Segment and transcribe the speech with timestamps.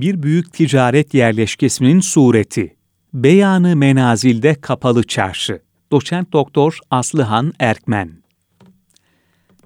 [0.00, 2.76] bir büyük ticaret yerleşkesinin sureti.
[3.14, 5.62] Beyanı Menazil'de Kapalı Çarşı.
[5.92, 8.10] Doçent Doktor Aslıhan Erkmen.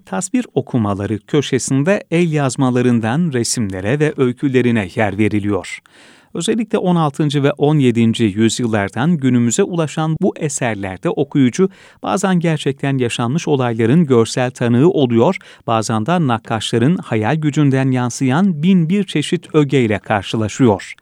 [0.06, 5.78] Tasvir okumaları köşesinde el yazmalarından resimlere ve öykülerine yer veriliyor.
[6.34, 7.42] Özellikle 16.
[7.42, 8.22] ve 17.
[8.24, 11.68] yüzyıllardan günümüze ulaşan bu eserlerde okuyucu
[12.02, 15.36] bazen gerçekten yaşanmış olayların görsel tanığı oluyor,
[15.66, 20.94] bazen de nakkaşların hayal gücünden yansıyan bin bir çeşit ögeyle karşılaşıyor.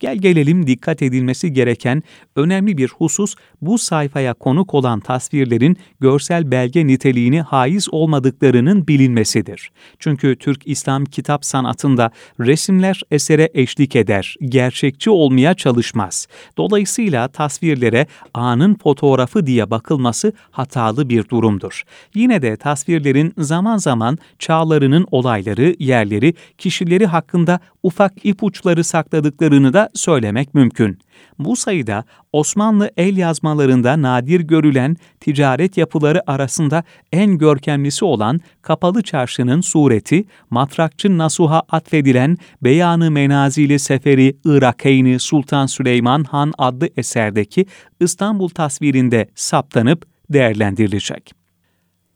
[0.00, 2.02] Gel gelelim dikkat edilmesi gereken
[2.36, 9.70] önemli bir husus bu sayfaya konuk olan tasvirlerin görsel belge niteliğini haiz olmadıklarının bilinmesidir.
[9.98, 16.26] Çünkü Türk İslam kitap sanatında resimler esere eşlik eder, gerçekçi olmaya çalışmaz.
[16.56, 21.82] Dolayısıyla tasvirlere anın fotoğrafı diye bakılması hatalı bir durumdur.
[22.14, 30.54] Yine de tasvirlerin zaman zaman çağlarının olayları, yerleri, kişileri hakkında ufak ipuçları sakladıklarını da söylemek
[30.54, 30.98] mümkün.
[31.38, 36.82] Bu sayıda Osmanlı el yazmalarında nadir görülen ticaret yapıları arasında
[37.12, 46.24] en görkemlisi olan Kapalı Çarşı'nın sureti, Matrakçı Nasuh'a atfedilen Beyanı Menazili Seferi Irakeyni Sultan Süleyman
[46.24, 47.66] Han adlı eserdeki
[48.00, 51.37] İstanbul tasvirinde saptanıp değerlendirilecek.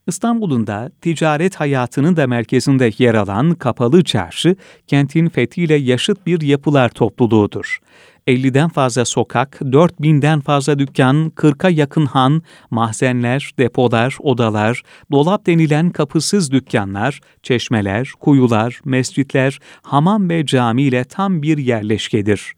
[0.06, 6.88] İstanbul'un da ticaret hayatının da merkezinde yer alan Kapalı Çarşı, kentin fethiyle yaşıt bir yapılar
[6.88, 7.78] topluluğudur.
[8.26, 16.52] 50'den fazla sokak, 4000'den fazla dükkan, 40'a yakın han, mahzenler, depolar, odalar, dolap denilen kapısız
[16.52, 22.54] dükkanlar, çeşmeler, kuyular, mescitler, hamam ve cami ile tam bir yerleşkedir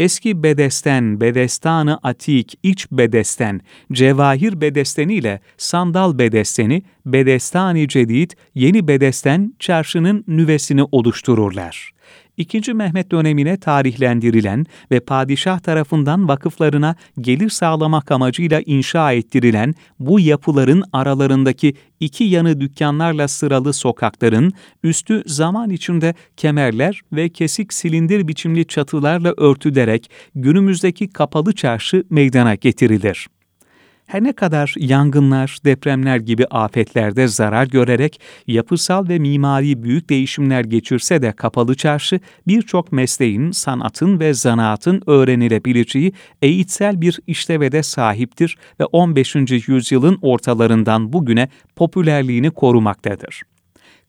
[0.00, 3.60] eski bedesten, bedestanı atik, iç bedesten,
[3.92, 11.92] cevahir bedesteni ile sandal bedesteni, bedestani cedid, yeni bedesten çarşının nüvesini oluştururlar.
[12.36, 12.74] 2.
[12.74, 21.74] Mehmet dönemine tarihlendirilen ve padişah tarafından vakıflarına gelir sağlamak amacıyla inşa ettirilen bu yapıların aralarındaki
[22.00, 30.10] iki yanı dükkanlarla sıralı sokakların üstü zaman içinde kemerler ve kesik silindir biçimli çatılarla örtülerek
[30.34, 33.28] günümüzdeki kapalı çarşı meydana getirilir
[34.10, 41.22] her ne kadar yangınlar, depremler gibi afetlerde zarar görerek yapısal ve mimari büyük değişimler geçirse
[41.22, 46.12] de kapalı çarşı birçok mesleğin, sanatın ve zanaatın öğrenilebileceği
[46.42, 49.36] eğitsel bir işlevede sahiptir ve 15.
[49.68, 53.42] yüzyılın ortalarından bugüne popülerliğini korumaktadır.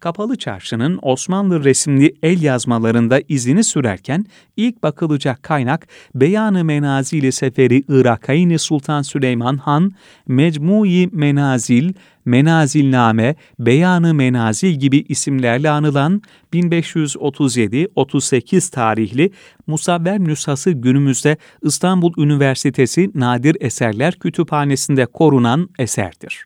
[0.01, 4.25] Kapalı Çarşı'nın Osmanlı resimli el yazmalarında izini sürerken
[4.57, 9.91] ilk bakılacak kaynak Beyanı Menazili Seferi Irakayni Sultan Süleyman Han,
[10.27, 11.93] Mecmui Menazil,
[12.25, 16.21] Menazilname, Beyanı Menazil gibi isimlerle anılan
[16.53, 19.31] 1537-38 tarihli
[19.67, 26.45] Musavver nüshası günümüzde İstanbul Üniversitesi Nadir Eserler Kütüphanesi'nde korunan eserdir.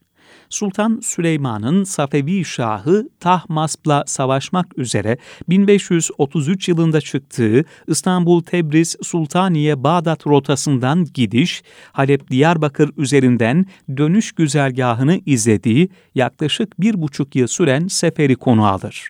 [0.50, 5.18] Sultan Süleyman'ın Safevi Şahı Tahmasp'la savaşmak üzere
[5.50, 13.66] 1533 yılında çıktığı İstanbul-Tebriz Sultaniye-Bağdat rotasından gidiş, Halep-Diyarbakır üzerinden
[13.98, 19.10] dönüş güzergahını izlediği yaklaşık bir buçuk yıl süren seferi konu alır.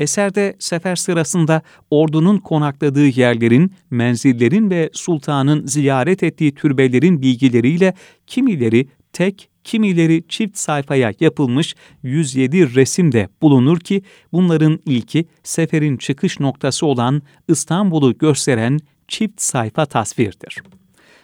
[0.00, 7.94] Eserde sefer sırasında ordunun konakladığı yerlerin, menzillerin ve sultanın ziyaret ettiği türbelerin bilgileriyle
[8.26, 14.02] kimileri tek, kimileri çift sayfaya yapılmış 107 resim de bulunur ki
[14.32, 20.62] bunların ilki seferin çıkış noktası olan İstanbul'u gösteren çift sayfa tasvirdir.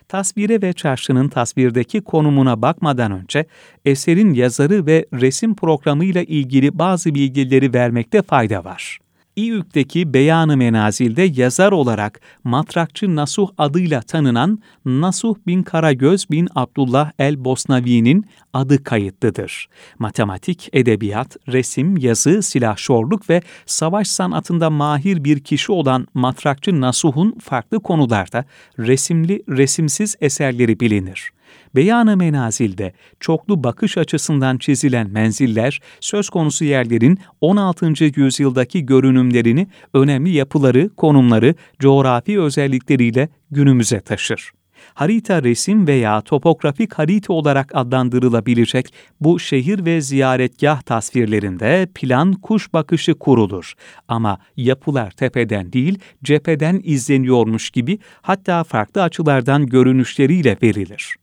[0.08, 3.46] Tasvire ve çarşının tasvirdeki konumuna bakmadan önce
[3.84, 8.98] eserin yazarı ve resim programıyla ilgili bazı bilgileri vermekte fayda var.
[9.36, 18.26] İYÜK'teki Beyanı Menazil'de yazar olarak matrakçı Nasuh adıyla tanınan Nasuh bin Karagöz bin Abdullah el-Bosnavi'nin
[18.52, 19.68] adı kayıtlıdır.
[19.98, 27.80] Matematik, edebiyat, resim, yazı, silahşorluk ve savaş sanatında mahir bir kişi olan matrakçı Nasuh'un farklı
[27.82, 28.44] konularda
[28.78, 31.30] resimli, resimsiz eserleri bilinir.
[31.76, 38.20] Beyanı menazilde çoklu bakış açısından çizilen menziller, söz konusu yerlerin 16.
[38.20, 44.52] yüzyıldaki görünümlerini, önemli yapıları, konumları, coğrafi özellikleriyle günümüze taşır
[44.94, 53.14] harita resim veya topografik harita olarak adlandırılabilecek bu şehir ve ziyaretgah tasvirlerinde plan kuş bakışı
[53.14, 53.72] kurulur.
[54.08, 61.16] Ama yapılar tepeden değil, cepheden izleniyormuş gibi hatta farklı açılardan görünüşleriyle verilir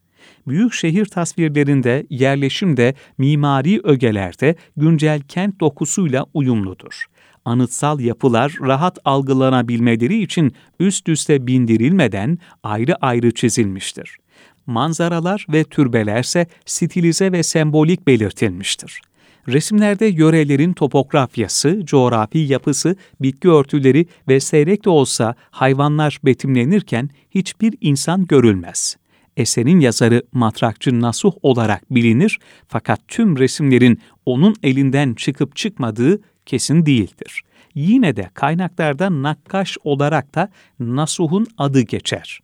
[0.48, 7.06] büyük şehir tasvirlerinde, yerleşimde, mimari ögelerde güncel kent dokusuyla uyumludur.
[7.46, 14.18] anıtsal yapılar rahat algılanabilmeleri için üst üste bindirilmeden ayrı ayrı çizilmiştir.
[14.66, 19.02] Manzaralar ve türbelerse stilize ve sembolik belirtilmiştir.
[19.48, 28.28] Resimlerde yörelerin topografyası, coğrafi yapısı, bitki örtüleri ve seyrek de olsa hayvanlar betimlenirken hiçbir insan
[28.28, 28.98] görülmez.
[29.42, 37.42] Eserin yazarı matrakçı Nasuh olarak bilinir fakat tüm resimlerin onun elinden çıkıp çıkmadığı kesin değildir.
[37.76, 40.50] Yine de kaynaklarda nakkaş olarak da
[40.80, 42.40] Nasuh'un adı geçer.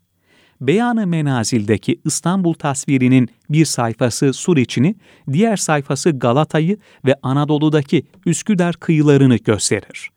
[0.61, 4.95] Beyanı Menazil'deki İstanbul tasvirinin bir sayfası Suriçini,
[5.31, 10.09] diğer sayfası Galata'yı ve Anadolu'daki Üsküdar kıyılarını gösterir.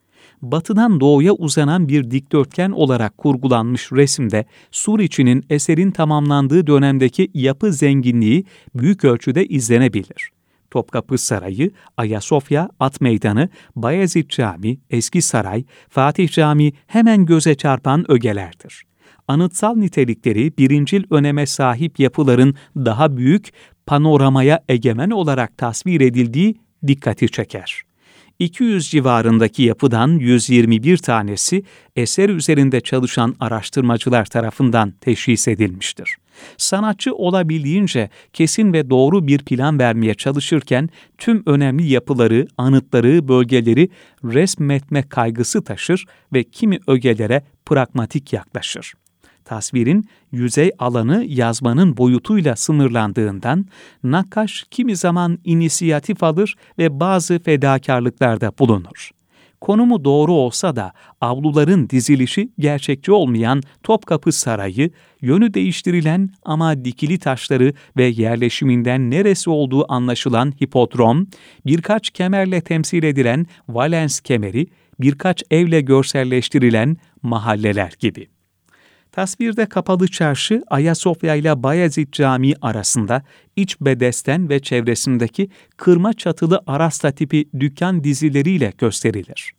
[0.43, 8.45] Batıdan doğuya uzanan bir dikdörtgen olarak kurgulanmış resimde Suriçi'nin eserin tamamlandığı dönemdeki yapı zenginliği
[8.75, 10.31] büyük ölçüde izlenebilir.
[10.71, 18.85] Topkapı Sarayı, Ayasofya, At Meydanı, Bayezid Camii, Eski Saray, Fatih Camii hemen göze çarpan ögelerdir
[19.31, 23.53] anıtsal nitelikleri birincil öneme sahip yapıların daha büyük
[23.87, 26.55] panoramaya egemen olarak tasvir edildiği
[26.87, 27.90] dikkati çeker.
[28.41, 31.63] 200 civarındaki yapıdan 121 tanesi
[31.97, 36.17] eser üzerinde çalışan araştırmacılar tarafından teşhis edilmiştir.
[36.57, 40.89] Sanatçı olabildiğince kesin ve doğru bir plan vermeye çalışırken
[41.19, 43.89] tüm önemli yapıları, anıtları, bölgeleri
[44.25, 48.93] resmetme kaygısı taşır ve kimi ögelere pragmatik yaklaşır
[49.51, 53.67] tasvirin yüzey alanı yazmanın boyutuyla sınırlandığından
[54.05, 59.11] nakkaş kimi zaman inisiyatif alır ve bazı fedakarlıklarda bulunur.
[59.61, 67.73] Konumu doğru olsa da avluların dizilişi gerçekçi olmayan Topkapı Sarayı, yönü değiştirilen ama dikili taşları
[67.97, 71.27] ve yerleşiminden neresi olduğu anlaşılan hipodrom,
[71.67, 74.67] birkaç kemerle temsil edilen Valens kemeri,
[75.01, 78.40] birkaç evle görselleştirilen mahalleler gibi.
[79.13, 83.23] Tasvirde kapalı çarşı Ayasofya ile Bayezid Camii arasında
[83.57, 89.53] iç bedesten ve çevresindeki kırma çatılı arasta tipi dükkan dizileriyle gösterilir.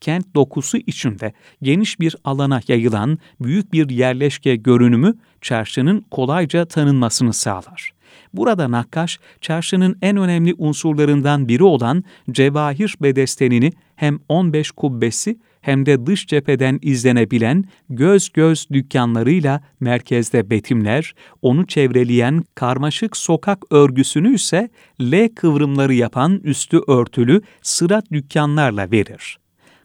[0.00, 1.32] Kent dokusu içinde
[1.62, 7.92] geniş bir alana yayılan büyük bir yerleşke görünümü çarşının kolayca tanınmasını sağlar.
[8.34, 16.06] Burada nakkaş, çarşının en önemli unsurlarından biri olan cevahir bedestenini hem 15 kubbesi hem de
[16.06, 24.68] dış cepheden izlenebilen göz göz dükkanlarıyla merkezde betimler, onu çevreleyen karmaşık sokak örgüsünü ise
[25.00, 29.38] L kıvrımları yapan üstü örtülü sıra dükkanlarla verir.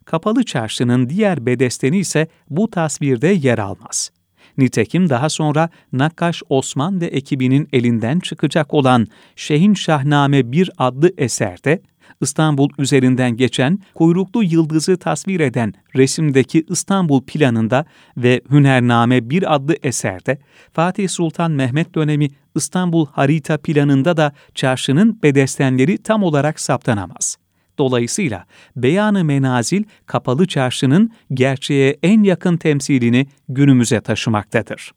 [0.05, 4.11] Kapalı çarşının diğer bedesteni ise bu tasvirde yer almaz.
[4.57, 11.81] Nitekim daha sonra Nakkaş Osman ve ekibinin elinden çıkacak olan Şehin Şahname 1 adlı eserde
[12.21, 17.85] İstanbul üzerinden geçen kuyruklu yıldızı tasvir eden resimdeki İstanbul planında
[18.17, 20.39] ve Hünername bir adlı eserde
[20.73, 27.37] Fatih Sultan Mehmet dönemi İstanbul harita planında da çarşının bedestenleri tam olarak saptanamaz.
[27.77, 28.45] Dolayısıyla
[28.75, 34.91] beyanı menazil kapalı çarşının gerçeğe en yakın temsilini günümüze taşımaktadır.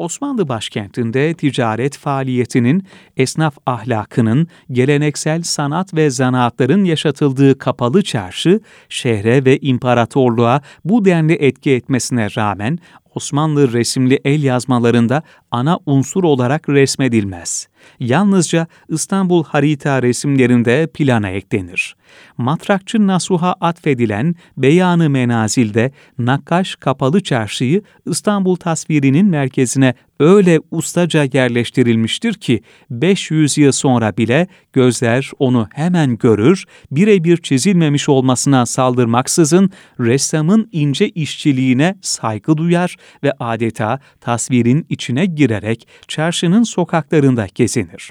[0.00, 2.86] Osmanlı başkentinde ticaret faaliyetinin,
[3.16, 11.70] esnaf ahlakının, geleneksel sanat ve zanaatların yaşatıldığı kapalı çarşı, şehre ve imparatorluğa bu denli etki
[11.70, 12.78] etmesine rağmen
[13.14, 17.68] Osmanlı resimli el yazmalarında ana unsur olarak resmedilmez.
[18.00, 21.96] Yalnızca İstanbul harita resimlerinde plana eklenir.
[22.38, 32.62] Matrakçı Nasuh'a atfedilen Beyanı Menazil'de Nakkaş Kapalı Çarşı'yı İstanbul tasvirinin merkezine öyle ustaca yerleştirilmiştir ki
[32.90, 41.98] 500 yıl sonra bile gözler onu hemen görür, birebir çizilmemiş olmasına saldırmaksızın ressamın ince işçiliğine
[42.02, 48.10] saygı duyar ve adeta tasvirin içine girerek çarşının sokaklarında gezinir.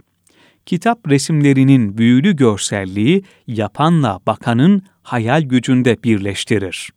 [0.65, 6.89] Kitap resimlerinin büyülü görselliği yapanla bakanın hayal gücünde birleştirir.